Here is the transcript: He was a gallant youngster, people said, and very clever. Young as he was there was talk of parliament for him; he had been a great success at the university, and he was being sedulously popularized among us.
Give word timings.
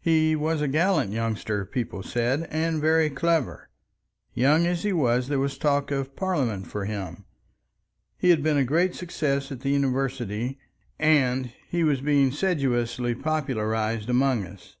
He 0.00 0.36
was 0.36 0.60
a 0.62 0.68
gallant 0.68 1.10
youngster, 1.10 1.64
people 1.64 2.04
said, 2.04 2.46
and 2.48 2.80
very 2.80 3.10
clever. 3.10 3.70
Young 4.32 4.68
as 4.68 4.84
he 4.84 4.92
was 4.92 5.26
there 5.26 5.40
was 5.40 5.58
talk 5.58 5.90
of 5.90 6.14
parliament 6.14 6.68
for 6.68 6.84
him; 6.84 7.24
he 8.16 8.30
had 8.30 8.40
been 8.40 8.56
a 8.56 8.62
great 8.64 8.94
success 8.94 9.50
at 9.50 9.62
the 9.62 9.70
university, 9.70 10.60
and 10.96 11.52
he 11.68 11.82
was 11.82 12.00
being 12.02 12.30
sedulously 12.30 13.16
popularized 13.16 14.08
among 14.08 14.46
us. 14.46 14.76